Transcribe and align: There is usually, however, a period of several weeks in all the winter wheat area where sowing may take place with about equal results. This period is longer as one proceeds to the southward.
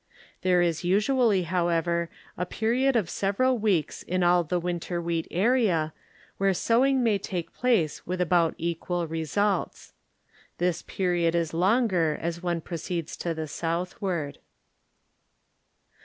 There 0.41 0.63
is 0.63 0.83
usually, 0.83 1.43
however, 1.43 2.09
a 2.35 2.43
period 2.47 2.95
of 2.95 3.07
several 3.07 3.59
weeks 3.59 4.01
in 4.01 4.23
all 4.23 4.43
the 4.43 4.59
winter 4.59 4.99
wheat 4.99 5.27
area 5.29 5.93
where 6.39 6.55
sowing 6.55 7.03
may 7.03 7.19
take 7.19 7.53
place 7.53 8.03
with 8.07 8.19
about 8.19 8.55
equal 8.57 9.05
results. 9.05 9.93
This 10.57 10.81
period 10.81 11.35
is 11.35 11.53
longer 11.53 12.17
as 12.19 12.41
one 12.41 12.61
proceeds 12.61 13.15
to 13.17 13.35
the 13.35 13.47
southward. 13.47 14.39